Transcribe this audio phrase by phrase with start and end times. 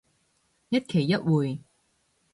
[0.69, 1.61] 一期一會